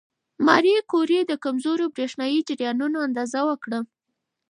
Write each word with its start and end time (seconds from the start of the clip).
ماري 0.45 0.73
کوري 0.91 1.19
د 1.27 1.31
کمزورو 1.45 1.85
برېښنايي 1.95 2.39
جریانونو 2.47 2.97
اندازه 3.07 3.39
وکړه. 3.49 3.79